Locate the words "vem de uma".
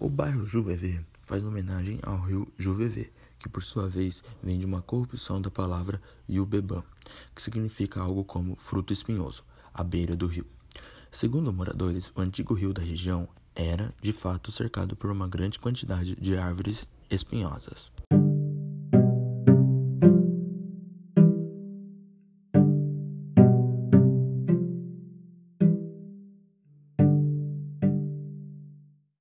4.42-4.80